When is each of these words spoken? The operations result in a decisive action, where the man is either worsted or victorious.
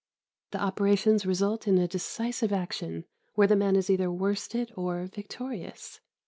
The 0.49 0.59
operations 0.59 1.27
result 1.27 1.67
in 1.67 1.77
a 1.77 1.87
decisive 1.87 2.51
action, 2.51 3.05
where 3.35 3.45
the 3.45 3.55
man 3.55 3.75
is 3.75 3.87
either 3.87 4.09
worsted 4.11 4.73
or 4.75 5.05
victorious. 5.05 5.99